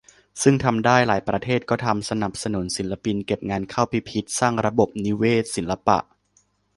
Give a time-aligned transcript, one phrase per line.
[0.41, 5.97] ซึ่งทำได้ หลายประเทศก็ทำ สนับสนุนศิลปิน เก็บงานเข้าพิพิธ สร้างระบบนิเวศศิลปะ